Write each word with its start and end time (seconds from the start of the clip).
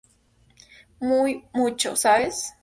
Muy 0.99 1.47
mucho, 1.53 1.95
¿sabes? 1.95 2.55